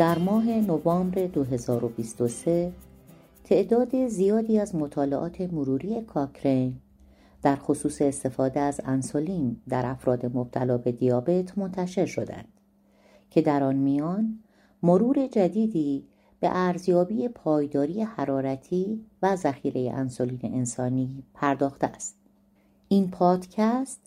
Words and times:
در 0.00 0.18
ماه 0.18 0.44
نوامبر 0.50 1.26
2023 1.26 2.72
تعداد 3.44 4.08
زیادی 4.08 4.58
از 4.58 4.74
مطالعات 4.74 5.40
مروری 5.40 6.00
کاکرین 6.00 6.76
در 7.42 7.56
خصوص 7.56 8.02
استفاده 8.02 8.60
از 8.60 8.80
انسولین 8.84 9.56
در 9.68 9.86
افراد 9.86 10.26
مبتلا 10.26 10.78
به 10.78 10.92
دیابت 10.92 11.58
منتشر 11.58 12.06
شدند 12.06 12.48
که 13.30 13.42
در 13.42 13.62
آن 13.62 13.76
میان 13.76 14.38
مرور 14.82 15.26
جدیدی 15.26 16.04
به 16.40 16.48
ارزیابی 16.52 17.28
پایداری 17.28 18.02
حرارتی 18.02 19.04
و 19.22 19.36
ذخیره 19.36 19.92
انسولین 19.94 20.40
انسانی 20.42 21.22
پرداخته 21.34 21.86
است. 21.86 22.16
این 22.88 23.10
پادکست 23.10 24.00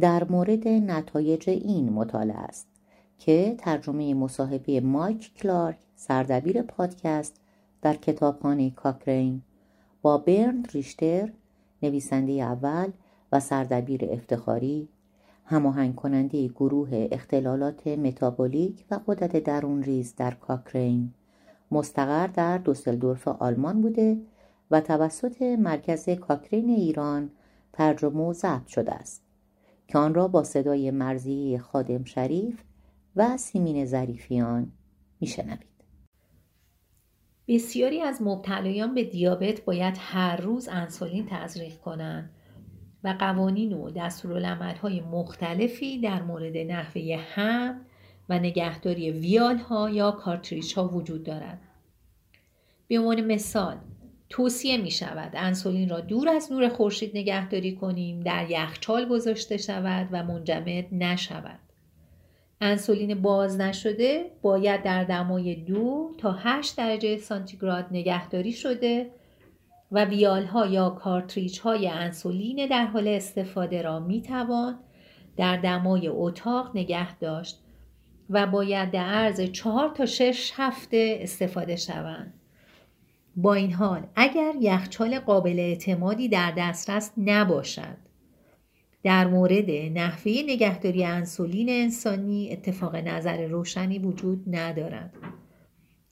در 0.00 0.24
مورد 0.24 0.68
نتایج 0.68 1.50
این 1.50 1.92
مطالعه 1.92 2.38
است. 2.38 2.77
که 3.18 3.54
ترجمه 3.58 4.14
مصاحبه 4.14 4.80
مایک 4.80 5.34
کلارک 5.34 5.78
سردبیر 5.96 6.62
پادکست 6.62 7.40
در 7.82 7.94
کتابخانه 7.94 8.70
کاکرین 8.70 9.42
با 10.02 10.18
برن 10.18 10.64
ریشتر 10.72 11.32
نویسنده 11.82 12.32
اول 12.32 12.90
و 13.32 13.40
سردبیر 13.40 14.04
افتخاری 14.12 14.88
هماهنگ 15.44 15.94
کننده 15.94 16.48
گروه 16.48 17.08
اختلالات 17.12 17.86
متابولیک 17.86 18.84
و 18.90 19.00
غدد 19.06 19.36
درون 19.36 19.82
ریز 19.82 20.14
در 20.16 20.30
کاکرین. 20.30 21.12
مستقر 21.70 22.26
در 22.26 22.58
دوسلدورف 22.58 23.28
آلمان 23.28 23.82
بوده 23.82 24.20
و 24.70 24.80
توسط 24.80 25.42
مرکز 25.42 26.08
کاکرین 26.08 26.70
ایران 26.70 27.30
ترجمه 27.72 28.20
و 28.20 28.32
ضبط 28.32 28.66
شده 28.66 28.92
است 28.92 29.22
که 29.88 29.98
آن 29.98 30.14
را 30.14 30.28
با 30.28 30.44
صدای 30.44 30.90
مرضیه 30.90 31.58
خادم 31.58 32.04
شریف 32.04 32.62
و 33.18 33.36
سیمین 33.36 33.84
ظریفیان 33.84 34.72
میشنوید 35.20 35.66
بسیاری 37.48 38.02
از 38.02 38.22
مبتلایان 38.22 38.94
به 38.94 39.04
دیابت 39.04 39.64
باید 39.64 39.96
هر 39.98 40.36
روز 40.36 40.68
انسولین 40.68 41.26
تزریق 41.30 41.76
کنند 41.76 42.30
و 43.04 43.14
قوانین 43.18 43.72
و 43.72 43.90
دستورالعملهای 43.90 45.00
مختلفی 45.00 46.00
در 46.00 46.22
مورد 46.22 46.56
نحوه 46.56 47.16
هم 47.34 47.80
و 48.28 48.38
نگهداری 48.38 49.10
ویال 49.10 49.56
ها 49.56 49.90
یا 49.90 50.10
کارتریج 50.10 50.74
ها 50.74 50.88
وجود 50.88 51.24
دارد. 51.24 51.58
به 52.88 52.98
عنوان 52.98 53.20
مثال 53.20 53.76
توصیه 54.28 54.76
می 54.76 54.90
شود 54.90 55.32
انسولین 55.34 55.88
را 55.88 56.00
دور 56.00 56.28
از 56.28 56.52
نور 56.52 56.68
خورشید 56.68 57.16
نگهداری 57.16 57.76
کنیم 57.76 58.20
در 58.20 58.50
یخچال 58.50 59.08
گذاشته 59.08 59.56
شود 59.56 60.08
و 60.12 60.24
منجمد 60.24 60.86
نشود. 60.92 61.67
انسولین 62.60 63.22
باز 63.22 63.60
نشده 63.60 64.30
باید 64.42 64.82
در 64.82 65.04
دمای 65.04 65.54
دو 65.54 66.10
تا 66.18 66.32
8 66.32 66.76
درجه 66.76 67.16
سانتیگراد 67.16 67.86
نگهداری 67.90 68.52
شده 68.52 69.10
و 69.92 70.04
ویال 70.04 70.44
ها 70.44 70.66
یا 70.66 70.90
کارتریج 70.90 71.60
های 71.60 71.88
انسولین 71.88 72.66
در 72.66 72.86
حال 72.86 73.08
استفاده 73.08 73.82
را 73.82 74.00
می 74.00 74.22
توان 74.22 74.78
در 75.36 75.56
دمای 75.56 76.08
اتاق 76.08 76.76
نگه 76.76 77.18
داشت 77.18 77.60
و 78.30 78.46
باید 78.46 78.90
در 78.90 79.04
عرض 79.04 79.40
چهار 79.40 79.88
تا 79.88 80.06
شش 80.06 80.52
هفته 80.56 81.18
استفاده 81.20 81.76
شوند. 81.76 82.34
با 83.36 83.54
این 83.54 83.72
حال 83.72 84.06
اگر 84.16 84.52
یخچال 84.60 85.18
قابل 85.18 85.58
اعتمادی 85.58 86.28
در 86.28 86.52
دسترس 86.58 87.12
نباشد 87.16 88.07
در 89.02 89.26
مورد 89.26 89.70
نحوه 89.70 90.32
نگهداری 90.46 91.04
انسولین 91.04 91.68
انسانی 91.68 92.52
اتفاق 92.52 92.96
نظر 92.96 93.46
روشنی 93.46 93.98
وجود 93.98 94.44
ندارد. 94.46 95.14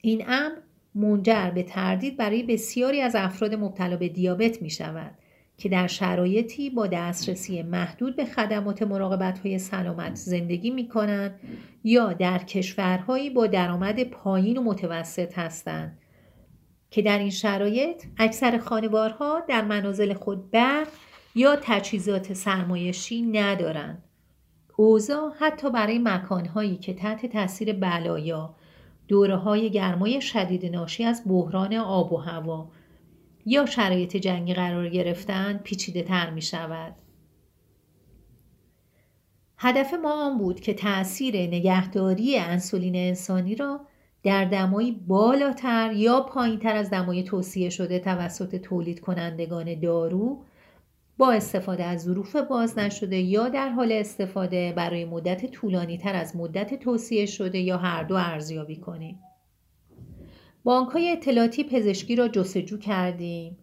این 0.01 0.25
امر 0.29 0.57
منجر 0.95 1.51
به 1.51 1.63
تردید 1.63 2.17
برای 2.17 2.43
بسیاری 2.43 3.01
از 3.01 3.15
افراد 3.15 3.55
مبتلا 3.55 3.97
به 3.97 4.09
دیابت 4.09 4.63
می 4.63 4.71
شود 4.71 5.11
که 5.59 5.69
در 5.69 5.87
شرایطی 5.87 6.71
با 6.71 6.87
دسترسی 6.87 7.63
محدود 7.63 8.17
به 8.17 8.25
خدمات 8.25 8.83
مراقبت 8.83 9.39
های 9.39 9.59
سلامت 9.59 10.15
زندگی 10.15 10.71
می 10.71 10.89
کنند 10.89 11.41
یا 11.85 12.13
در 12.13 12.39
کشورهایی 12.39 13.31
با 13.31 13.47
درآمد 13.47 14.05
پایین 14.05 14.57
و 14.57 14.63
متوسط 14.63 15.39
هستند 15.39 15.99
که 16.91 17.03
در 17.03 17.19
این 17.19 17.31
شرایط 17.31 18.05
اکثر 18.19 18.59
خانوارها 18.59 19.43
در 19.49 19.65
منازل 19.65 20.15
خود 20.15 20.51
برق 20.51 20.89
یا 21.37 21.57
تجهیزات 21.63 22.33
سرمایشی 22.33 23.23
ندارند. 23.23 24.03
اوضاع 24.77 25.33
حتی 25.39 25.71
برای 25.71 25.99
مکانهایی 25.99 26.77
که 26.77 26.95
تحت 26.95 27.27
تاثیر 27.27 27.73
بلایا 27.73 28.55
دوره 29.09 29.37
های 29.37 29.71
گرمای 29.71 30.21
شدید 30.21 30.67
ناشی 30.67 31.05
از 31.05 31.23
بحران 31.27 31.75
آب 31.75 32.13
و 32.13 32.17
هوا 32.17 32.69
یا 33.47 33.67
شرایط 33.67 34.17
جنگی 34.17 34.55
قرار 34.55 34.89
گرفتن 34.89 35.61
پیچیده 35.65 36.03
تر 36.03 36.31
می 36.31 36.43
شود. 36.43 36.95
هدف 39.59 39.95
ما 39.95 40.27
آن 40.27 40.39
بود 40.39 40.61
که 40.61 40.75
تأثیر 40.75 41.37
نگهداری 41.37 42.39
انسولین 42.39 42.97
انسانی 42.97 43.55
را 43.55 43.81
در 44.23 44.45
دمایی 44.45 44.93
بالاتر 44.93 45.93
یا 45.93 46.21
پایینتر 46.21 46.77
از 46.77 46.91
دمای 46.91 47.23
توصیه 47.23 47.71
شده 47.71 47.99
توسط 47.99 48.57
تولید 48.57 49.01
کنندگان 49.01 49.81
دارو 49.81 50.45
با 51.19 51.33
استفاده 51.33 51.85
از 51.85 52.03
ظروف 52.03 52.37
باز 52.37 52.79
نشده 52.79 53.17
یا 53.17 53.49
در 53.49 53.69
حال 53.69 53.93
استفاده 53.93 54.73
برای 54.77 55.05
مدت 55.05 55.47
طولانی 55.47 55.99
تر 55.99 56.15
از 56.15 56.37
مدت 56.37 56.75
توصیه 56.75 57.27
شده 57.27 57.59
یا 57.59 57.79
هر 57.79 58.03
دو 58.03 58.15
ارزیابی 58.15 58.77
کنیم. 58.77 59.19
بانک 60.65 60.89
های 60.89 61.13
اطلاعاتی 61.13 61.65
پزشکی 61.65 62.17
را 62.17 62.29
جستجو 62.29 62.79
کردیم 62.79 63.57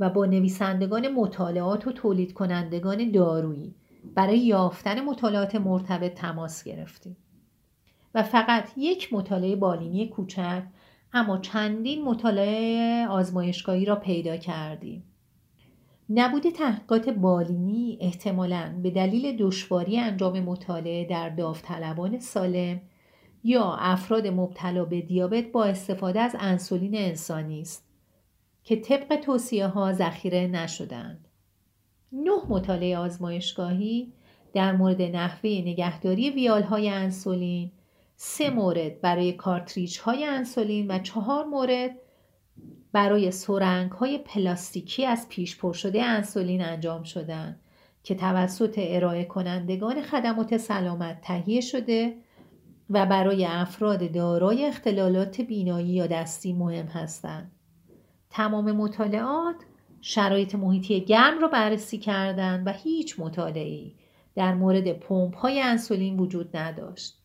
و 0.00 0.10
با 0.10 0.26
نویسندگان 0.26 1.08
مطالعات 1.08 1.86
و 1.86 1.92
تولید 1.92 2.32
کنندگان 2.32 3.10
دارویی 3.10 3.74
برای 4.14 4.38
یافتن 4.38 5.00
مطالعات 5.00 5.54
مرتبط 5.54 6.14
تماس 6.14 6.64
گرفتیم. 6.64 7.16
و 8.14 8.22
فقط 8.22 8.68
یک 8.76 9.12
مطالعه 9.12 9.56
بالینی 9.56 10.08
کوچک 10.08 10.62
اما 11.12 11.38
چندین 11.38 12.04
مطالعه 12.04 13.06
آزمایشگاهی 13.06 13.84
را 13.84 13.96
پیدا 13.96 14.36
کردیم. 14.36 15.04
نبود 16.10 16.50
تحقیقات 16.50 17.08
بالینی 17.08 17.98
احتمالاً 18.00 18.80
به 18.82 18.90
دلیل 18.90 19.36
دشواری 19.36 19.98
انجام 19.98 20.40
مطالعه 20.40 21.04
در 21.04 21.28
داوطلبان 21.28 22.18
سالم 22.18 22.80
یا 23.44 23.76
افراد 23.78 24.26
مبتلا 24.26 24.84
به 24.84 25.00
دیابت 25.00 25.52
با 25.52 25.64
استفاده 25.64 26.20
از 26.20 26.36
انسولین 26.40 26.94
انسانی 26.94 27.60
است 27.60 27.86
که 28.64 28.76
طبق 28.76 29.16
توصیه 29.16 29.66
ها 29.66 29.92
ذخیره 29.92 30.46
نشدند. 30.46 31.28
نه 32.12 32.40
مطالعه 32.48 32.98
آزمایشگاهی 32.98 34.12
در 34.52 34.76
مورد 34.76 35.02
نحوه 35.02 35.50
نگهداری 35.50 36.30
ویال 36.30 36.62
های 36.62 36.88
انسولین 36.88 37.70
سه 38.16 38.50
مورد 38.50 39.00
برای 39.00 39.32
کارتریج 39.32 39.98
های 39.98 40.24
انسولین 40.24 40.90
و 40.90 40.98
چهار 40.98 41.44
مورد 41.44 41.90
برای 42.96 43.30
سرنگ 43.30 43.92
های 43.92 44.18
پلاستیکی 44.18 45.06
از 45.06 45.28
پیش 45.28 45.58
پر 45.58 45.72
شده 45.72 46.02
انسولین 46.02 46.64
انجام 46.64 47.02
شدن 47.02 47.60
که 48.02 48.14
توسط 48.14 48.74
ارائه 48.78 49.24
کنندگان 49.24 50.02
خدمات 50.02 50.56
سلامت 50.56 51.20
تهیه 51.20 51.60
شده 51.60 52.16
و 52.90 53.06
برای 53.06 53.44
افراد 53.44 54.12
دارای 54.12 54.64
اختلالات 54.64 55.40
بینایی 55.40 55.88
یا 55.88 56.06
دستی 56.06 56.52
مهم 56.52 56.86
هستند. 56.86 57.52
تمام 58.30 58.72
مطالعات 58.72 59.56
شرایط 60.00 60.54
محیطی 60.54 61.00
گرم 61.00 61.38
را 61.38 61.48
بررسی 61.48 61.98
کردند 61.98 62.66
و 62.66 62.72
هیچ 62.72 63.20
مطالعی 63.20 63.94
در 64.34 64.54
مورد 64.54 64.92
پمپ 64.92 65.36
های 65.36 65.60
انسولین 65.60 66.18
وجود 66.18 66.56
نداشت. 66.56 67.18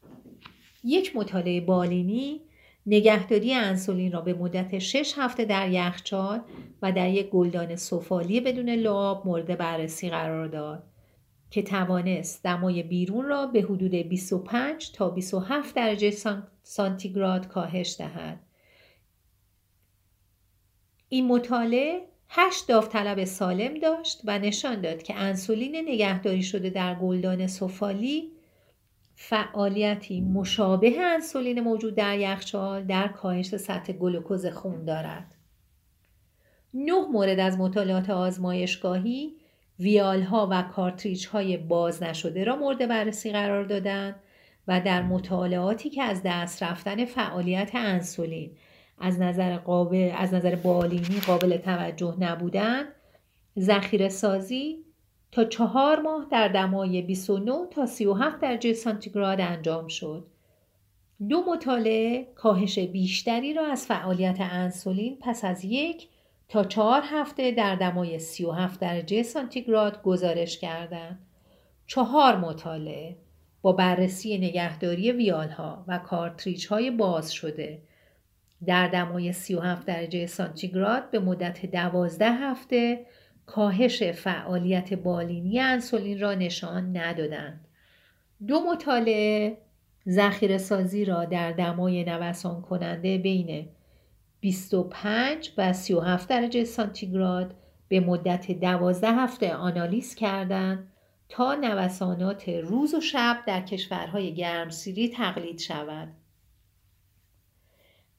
یک 0.83 1.15
مطالعه 1.15 1.62
بالینی 1.62 2.41
نگهداری 2.86 3.54
انسولین 3.54 4.12
را 4.12 4.22
به 4.22 4.33
مدت 4.33 4.80
6 4.80 5.13
هفته 5.18 5.45
در 5.45 5.69
یخچال 5.69 6.42
و 6.81 6.92
در 6.92 7.10
یک 7.10 7.30
گلدان 7.30 7.75
سفالی 7.75 8.39
بدون 8.39 8.69
لعاب 8.69 9.28
مورد 9.28 9.57
بررسی 9.57 10.10
قرار 10.10 10.48
داد 10.48 10.83
که 11.50 11.62
توانست 11.62 12.44
دمای 12.44 12.83
بیرون 12.83 13.25
را 13.25 13.45
به 13.45 13.62
حدود 13.62 13.95
25 13.95 14.92
تا 14.92 15.10
27 15.10 15.75
درجه 15.75 16.13
سانتیگراد 16.63 17.48
کاهش 17.48 17.95
دهد. 17.98 18.39
این 21.10 21.27
مطالعه 21.27 22.01
هشت 22.30 22.68
داوطلب 22.68 23.24
سالم 23.24 23.80
داشت 23.80 24.22
و 24.25 24.39
نشان 24.39 24.81
داد 24.81 25.04
که 25.04 25.16
انسولین 25.16 25.75
نگهداری 25.75 26.44
شده 26.44 26.69
در 26.69 26.95
گلدان 26.95 27.48
سفالی 27.48 28.31
فعالیتی 29.23 30.21
مشابه 30.21 31.01
انسولین 31.01 31.59
موجود 31.59 31.95
در 31.95 32.19
یخچال 32.19 32.83
در 32.83 33.07
کاهش 33.07 33.56
سطح 33.56 33.94
گلوکوز 33.94 34.45
خون 34.45 34.85
دارد. 34.85 35.35
نه 36.73 37.07
مورد 37.12 37.39
از 37.39 37.57
مطالعات 37.57 38.09
آزمایشگاهی 38.09 39.35
ویال 39.79 40.21
ها 40.21 40.47
و 40.51 40.62
کارتریج 40.62 41.27
های 41.27 41.57
باز 41.57 42.03
نشده 42.03 42.44
را 42.44 42.56
مورد 42.56 42.88
بررسی 42.88 43.31
قرار 43.31 43.63
دادند 43.63 44.15
و 44.68 44.81
در 44.81 45.01
مطالعاتی 45.01 45.89
که 45.89 46.03
از 46.03 46.21
دست 46.25 46.63
رفتن 46.63 47.06
فعالیت 47.06 47.71
انسولین 47.74 48.51
از 49.00 49.19
نظر, 49.19 49.57
قابل، 49.57 50.12
از 50.17 50.33
نظر 50.33 50.56
بالینی 50.56 51.19
قابل 51.27 51.57
توجه 51.57 52.15
نبودن 52.19 52.83
ذخیره 53.59 54.09
سازی 54.09 54.85
تا 55.31 55.44
چهار 55.44 56.01
ماه 56.01 56.28
در 56.31 56.48
دمای 56.48 57.01
29 57.01 57.68
تا 57.72 57.86
37 57.86 58.39
درجه 58.39 58.74
سانتیگراد 58.74 59.42
انجام 59.42 59.88
شد. 59.88 60.28
دو 61.30 61.44
مطالعه 61.48 62.28
کاهش 62.36 62.80
بیشتری 62.80 63.54
را 63.54 63.66
از 63.66 63.86
فعالیت 63.86 64.38
انسولین 64.39 65.18
پس 65.22 65.45
از 65.45 65.66
یک 65.66 66.07
تا 66.50 66.63
چهار 66.63 67.01
هفته 67.06 67.51
در 67.51 67.75
دمای 67.75 68.19
37 68.19 68.80
درجه 68.80 69.24
سانتیگراد 69.24 70.04
گزارش 70.04 70.60
کردند. 70.60 71.19
چهار 71.88 72.36
مطالعه 72.36 73.18
با 73.62 73.72
بررسی 73.72 74.38
نگهداری 74.38 75.12
ویالها 75.12 75.84
و 75.88 75.98
کارتریج 75.98 76.68
های 76.68 76.92
باز 76.92 77.34
شده 77.34 77.81
در 78.66 78.88
دمای 78.88 79.34
37 79.34 79.88
درجه 79.88 80.27
سانتیگراد 80.27 81.12
به 81.12 81.19
مدت 81.19 81.66
12 81.66 82.31
هفته 82.31 83.06
کاهش 83.45 84.03
فعالیت 84.03 84.93
بالینی 84.93 85.59
انسولین 85.59 86.19
را 86.19 86.33
نشان 86.33 86.97
ندادند. 86.97 87.67
دو 88.47 88.59
مطالعه 88.59 89.57
ذخیره 90.09 90.57
سازی 90.57 91.05
را 91.05 91.25
در 91.25 91.51
دمای 91.51 92.03
نوسان 92.03 92.61
کننده 92.61 93.17
بین 93.17 93.67
25 94.39 95.51
و 95.57 95.73
37 95.73 96.29
درجه 96.29 96.63
سانتیگراد 96.63 97.55
به 97.88 97.99
مدت 97.99 98.51
12 98.51 99.07
هفته 99.07 99.53
آنالیز 99.53 100.15
کردند 100.15 100.88
تا 101.29 101.55
نوسانات 101.55 102.49
روز 102.49 102.93
و 102.93 103.01
شب 103.01 103.38
در 103.47 103.61
کشورهای 103.61 104.35
گرمسیری 104.35 105.09
تقلید 105.09 105.59
شود. 105.59 106.07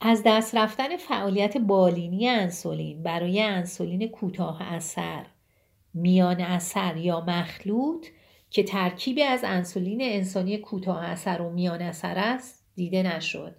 از 0.04 0.22
دست 0.26 0.54
رفتن 0.54 0.96
فعالیت 0.96 1.56
بالینی 1.56 2.28
انسولین 2.28 3.02
برای 3.02 3.42
انسولین 3.42 4.08
کوتاه 4.08 4.62
اثر، 4.62 5.26
میان 5.94 6.40
اثر 6.40 6.96
یا 6.96 7.20
مخلوط 7.20 8.06
که 8.50 8.62
ترکیبی 8.62 9.22
از 9.22 9.40
انسولین 9.44 9.98
انسانی 10.02 10.58
کوتاه 10.58 11.04
اثر 11.04 11.42
و 11.42 11.50
میان 11.50 11.82
اثر 11.82 12.14
است 12.16 12.64
دیده 12.74 13.02
نشد. 13.02 13.54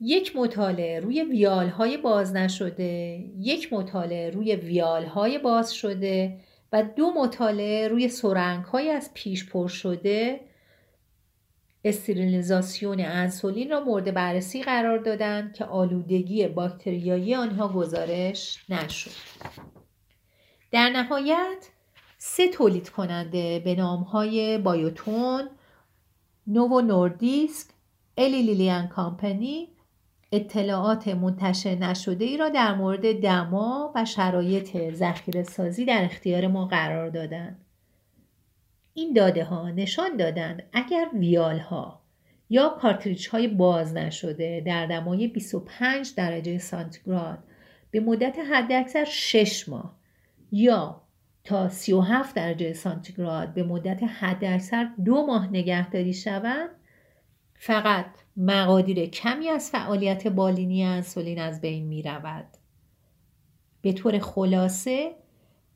یک 0.00 0.36
مطالعه 0.36 1.00
روی 1.00 1.22
ویال 1.22 1.68
های 1.68 1.96
باز 1.96 2.34
نشده، 2.34 3.24
یک 3.38 3.72
مطالعه 3.72 4.30
روی 4.30 4.56
ویال 4.56 5.04
های 5.04 5.38
باز 5.38 5.74
شده 5.74 6.40
و 6.72 6.82
دو 6.82 7.12
مطالعه 7.16 7.88
روی 7.88 8.08
سرنگ 8.08 8.64
های 8.64 8.90
از 8.90 9.10
پیش 9.14 9.48
پر 9.50 9.68
شده 9.68 10.40
استریلیزاسیون 11.84 13.00
انسولین 13.00 13.70
را 13.70 13.80
مورد 13.80 14.14
بررسی 14.14 14.62
قرار 14.62 14.98
دادند 14.98 15.54
که 15.54 15.64
آلودگی 15.64 16.48
باکتریایی 16.48 17.34
آنها 17.34 17.68
گزارش 17.68 18.58
نشد. 18.68 19.10
در 20.70 20.88
نهایت 20.88 21.68
سه 22.18 22.48
تولید 22.48 22.88
کننده 22.88 23.58
به 23.58 23.74
نام 23.74 24.02
های 24.02 24.58
بایوتون، 24.58 25.48
نوو 26.46 26.80
نوردیسک، 26.80 27.68
Eli 28.16 28.42
Lilly 28.42 28.71
and 28.71 28.88
Company 28.88 29.68
اطلاعات 30.32 31.08
منتشر 31.08 31.74
نشده 31.74 32.24
ای 32.24 32.36
را 32.36 32.48
در 32.48 32.74
مورد 32.74 33.20
دما 33.20 33.92
و 33.94 34.04
شرایط 34.04 34.94
ذخیره 34.94 35.42
سازی 35.42 35.84
در 35.84 36.04
اختیار 36.04 36.46
ما 36.46 36.66
قرار 36.66 37.10
دادند. 37.10 37.64
این 38.94 39.12
داده 39.12 39.44
ها 39.44 39.70
نشان 39.70 40.16
دادند 40.16 40.62
اگر 40.72 41.08
ویال 41.14 41.58
ها 41.58 42.02
یا 42.50 42.68
کارتریج 42.68 43.28
های 43.28 43.48
باز 43.48 43.94
نشده 43.94 44.62
در 44.66 44.86
دمای 44.86 45.28
25 45.28 46.14
درجه 46.16 46.58
سانتیگراد 46.58 47.38
به 47.90 48.00
مدت 48.00 48.38
حداکثر 48.52 49.04
6 49.04 49.68
ماه 49.68 49.96
یا 50.52 51.02
تا 51.44 51.68
37 51.68 52.34
درجه 52.34 52.72
سانتیگراد 52.72 53.54
به 53.54 53.62
مدت 53.62 54.02
حداکثر 54.02 54.90
دو 55.04 55.26
ماه 55.26 55.48
نگهداری 55.50 56.14
شوند 56.14 56.70
فقط 57.54 58.06
مقادیر 58.36 59.06
کمی 59.06 59.48
از 59.48 59.70
فعالیت 59.70 60.26
بالینی 60.26 60.84
انسولین 60.84 61.40
از 61.40 61.60
بین 61.60 61.86
می 61.86 62.02
رود. 62.02 62.46
به 63.82 63.92
طور 63.92 64.18
خلاصه 64.18 65.14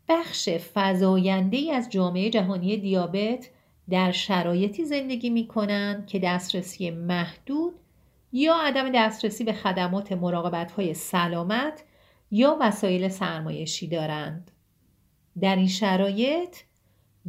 بخش 0.08 0.48
فضاینده 0.48 1.56
ای 1.56 1.70
از 1.72 1.90
جامعه 1.90 2.30
جهانی 2.30 2.76
دیابت 2.76 3.50
در 3.90 4.12
شرایطی 4.12 4.84
زندگی 4.84 5.30
می 5.30 5.46
کنند 5.46 6.06
که 6.06 6.18
دسترسی 6.18 6.90
محدود 6.90 7.74
یا 8.32 8.56
عدم 8.56 8.92
دسترسی 8.94 9.44
به 9.44 9.52
خدمات 9.52 10.12
مراقبت 10.12 10.72
های 10.72 10.94
سلامت 10.94 11.84
یا 12.30 12.56
وسایل 12.60 13.08
سرمایشی 13.08 13.88
دارند. 13.88 14.50
در 15.40 15.56
این 15.56 15.68
شرایط 15.68 16.56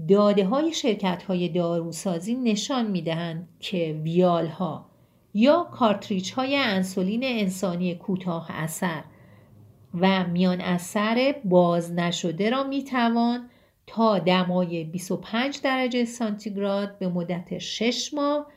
داده 0.09 0.45
های 0.45 0.73
شرکت 0.73 1.23
های 1.23 1.49
داروسازی 1.49 2.35
نشان 2.35 2.91
می 2.91 3.01
دهند 3.01 3.49
که 3.59 4.01
ویال 4.03 4.47
ها 4.47 4.89
یا 5.33 5.63
کارتریج 5.63 6.33
های 6.33 6.55
انسولین 6.55 7.23
انسانی 7.23 7.95
کوتاه 7.95 8.47
اثر 8.49 9.03
و 10.01 10.27
میان 10.27 10.61
اثر 10.61 11.35
باز 11.43 11.93
نشده 11.93 12.49
را 12.49 12.63
می 12.63 12.83
توان 12.83 13.49
تا 13.87 14.19
دمای 14.19 14.83
25 14.83 15.61
درجه 15.61 16.05
سانتیگراد 16.05 16.99
به 16.99 17.07
مدت 17.07 17.57
6 17.57 18.13
ماه 18.13 18.47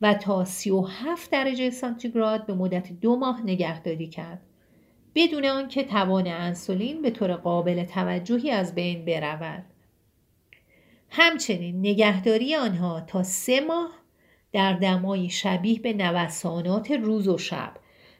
و 0.00 0.14
تا 0.14 0.44
37 0.44 1.30
درجه 1.30 1.70
سانتیگراد 1.70 2.46
به 2.46 2.54
مدت 2.54 2.92
دو 2.92 3.16
ماه 3.16 3.42
نگهداری 3.44 4.08
کرد. 4.08 4.40
بدون 5.14 5.44
آنکه 5.44 5.84
توان 5.84 6.26
انسولین 6.26 7.02
به 7.02 7.10
طور 7.10 7.34
قابل 7.34 7.84
توجهی 7.84 8.50
از 8.50 8.74
بین 8.74 9.04
برود. 9.04 9.64
همچنین 11.10 11.78
نگهداری 11.78 12.56
آنها 12.56 13.00
تا 13.00 13.22
سه 13.22 13.60
ماه 13.60 13.90
در 14.52 14.72
دمایی 14.72 15.30
شبیه 15.30 15.80
به 15.80 15.92
نوسانات 15.92 16.90
روز 16.90 17.28
و 17.28 17.38
شب 17.38 17.74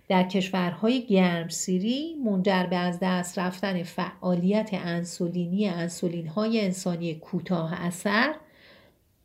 در 0.08 0.22
کشورهای 0.22 1.06
گرمسیری 1.06 2.14
منجر 2.24 2.66
به 2.66 2.76
از 2.76 2.98
دست 3.02 3.38
رفتن 3.38 3.82
فعالیت 3.82 4.70
انسولینی 4.72 5.68
انسولین 5.68 6.26
های 6.26 6.60
انسانی 6.60 7.14
کوتاه 7.14 7.74
اثر 7.74 8.34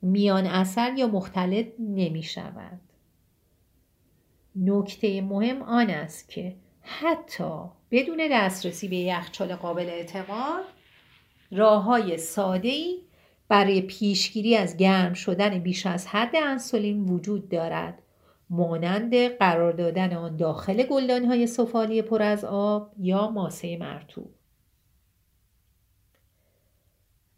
میان 0.01 0.45
اثر 0.45 0.93
یا 0.97 1.07
مختلط 1.07 1.65
نمی 1.79 2.23
شود. 2.23 2.79
نکته 4.55 5.21
مهم 5.21 5.61
آن 5.61 5.89
است 5.89 6.29
که 6.29 6.55
حتی 6.81 7.61
بدون 7.91 8.27
دسترسی 8.31 8.87
به 8.87 8.95
یخچال 8.95 9.55
قابل 9.55 9.89
اعتماد 9.89 10.63
راه 11.51 11.83
های 11.83 12.17
ساده 12.17 12.69
ای 12.69 12.99
برای 13.47 13.81
پیشگیری 13.81 14.55
از 14.55 14.77
گرم 14.77 15.13
شدن 15.13 15.59
بیش 15.59 15.85
از 15.85 16.07
حد 16.07 16.35
انسولین 16.35 17.05
وجود 17.05 17.49
دارد 17.49 18.01
مانند 18.49 19.15
قرار 19.15 19.71
دادن 19.71 20.13
آن 20.13 20.37
داخل 20.37 20.85
های 21.25 21.47
سفالی 21.47 22.01
پر 22.01 22.21
از 22.21 22.45
آب 22.45 22.91
یا 22.97 23.29
ماسه 23.29 23.77
مرتوب 23.77 24.31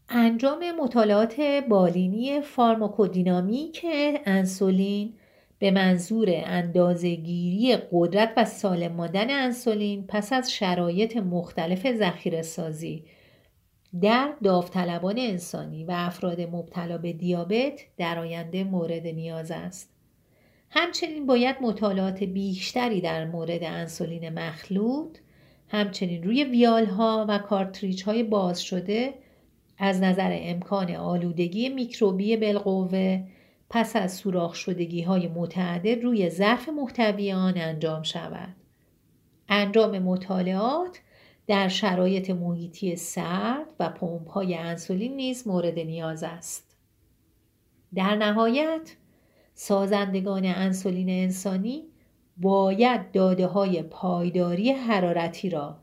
انجام 0.09 0.71
مطالعات 0.81 1.41
بالینی 1.69 2.41
فارماکودینامیک 2.41 3.85
انسولین 4.25 5.13
به 5.59 5.71
منظور 5.71 6.27
اندازهگیری 6.29 7.77
قدرت 7.91 8.33
و 8.37 8.45
سالم 8.45 8.91
مادن 8.91 9.29
انسولین 9.29 10.07
پس 10.07 10.33
از 10.33 10.51
شرایط 10.51 11.17
مختلف 11.17 11.91
ذخیره 11.95 12.41
سازی 12.41 13.03
در 14.01 14.33
داوطلبان 14.43 15.19
انسانی 15.19 15.83
و 15.83 15.91
افراد 15.95 16.41
مبتلا 16.41 16.97
به 16.97 17.13
دیابت 17.13 17.81
در 17.97 18.19
آینده 18.19 18.63
مورد 18.63 19.07
نیاز 19.07 19.51
است. 19.51 19.89
همچنین 20.73 21.25
باید 21.25 21.55
مطالعات 21.61 22.23
بیشتری 22.23 23.01
در 23.01 23.25
مورد 23.25 23.63
انسولین 23.63 24.29
مخلوط 24.29 25.17
همچنین 25.69 26.23
روی 26.23 26.43
ویال 26.43 26.85
ها 26.85 27.25
و 27.29 27.37
کارتریج 27.37 28.03
های 28.03 28.23
باز 28.23 28.63
شده 28.63 29.13
از 29.77 30.01
نظر 30.01 30.37
امکان 30.41 30.95
آلودگی 30.95 31.69
میکروبی 31.69 32.37
بالقوه 32.37 33.23
پس 33.69 33.95
از 33.95 34.15
سوراخ 34.15 34.55
شدگی 34.55 35.01
های 35.01 35.27
متعدد 35.27 36.03
روی 36.03 36.29
ظرف 36.29 36.69
محتوی 36.69 37.31
آن 37.31 37.57
انجام 37.57 38.03
شود. 38.03 38.55
انجام 39.49 39.99
مطالعات 39.99 40.99
در 41.47 41.67
شرایط 41.67 42.29
محیطی 42.29 42.95
سرد 42.95 43.67
و 43.79 43.89
پمپ 43.89 44.29
های 44.29 44.55
انسولین 44.55 45.15
نیز 45.15 45.47
مورد 45.47 45.79
نیاز 45.79 46.23
است. 46.23 46.75
در 47.95 48.15
نهایت 48.15 48.95
سازندگان 49.63 50.45
انسولین 50.45 51.09
انسانی 51.09 51.83
باید 52.37 53.11
داده 53.11 53.47
های 53.47 53.83
پایداری 53.83 54.71
حرارتی 54.71 55.49
را 55.49 55.77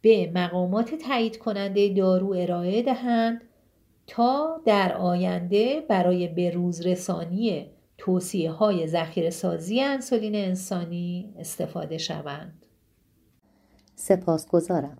به 0.00 0.32
مقامات 0.34 0.94
تایید 0.94 1.38
کننده 1.38 1.88
دارو 1.88 2.32
ارائه 2.32 2.82
دهند 2.82 3.40
تا 4.06 4.60
در 4.64 4.92
آینده 4.92 5.84
برای 5.88 6.28
بروز 6.28 6.86
رسانی 6.86 7.66
توصیه 7.98 8.50
های 8.50 8.86
ذخیره 8.86 9.30
سازی 9.30 9.80
انسولین 9.80 10.34
انسانی 10.34 11.34
استفاده 11.38 11.98
شوند. 11.98 12.66
سپاسگزارم. 13.94 14.98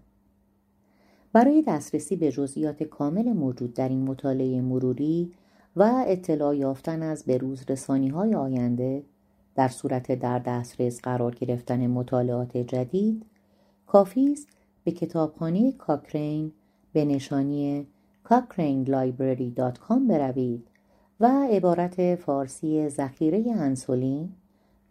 برای 1.33 1.65
دسترسی 1.67 2.17
به 2.17 2.33
جزئیات 2.33 2.83
کامل 2.83 3.33
موجود 3.33 3.75
در 3.75 3.89
این 3.89 4.03
مطالعه 4.03 4.61
مروری 4.61 5.33
و 5.77 6.05
اطلاع 6.07 6.57
یافتن 6.57 7.03
از 7.03 7.25
بروز 7.25 7.65
رسانی 7.69 8.09
های 8.09 8.35
آینده 8.35 9.03
در 9.55 9.69
صورت 9.69 10.13
در 10.13 10.39
دسترس 10.39 11.01
قرار 11.01 11.35
گرفتن 11.35 11.87
مطالعات 11.87 12.57
جدید 12.57 13.27
کافی 13.87 14.33
است 14.33 14.49
به 14.85 14.93
کتابخانه 14.93 15.73
کاکرین 15.73 16.53
به 16.93 17.05
نشانی 17.05 17.87
cochranelibrary.com 18.25 20.09
بروید 20.09 20.69
و 21.21 21.47
عبارت 21.51 22.15
فارسی 22.15 22.89
ذخیره 22.89 23.53
انسولین 23.53 24.33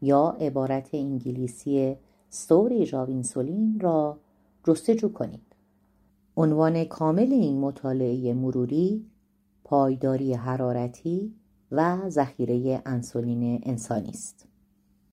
یا 0.01 0.29
عبارت 0.29 0.89
انگلیسی 0.93 1.95
storage 2.31 2.89
of 2.91 3.09
insulin 3.09 3.81
را 3.81 4.17
جستجو 4.67 5.09
کنید. 5.13 5.41
عنوان 6.37 6.83
کامل 6.83 7.31
این 7.31 7.59
مطالعه 7.59 8.33
مروری 8.33 9.05
پایداری 9.69 10.33
حرارتی 10.33 11.33
و 11.71 12.09
ذخیره 12.09 12.81
انسولین 12.85 13.61
انسانی 13.63 14.09
است. 14.09 14.46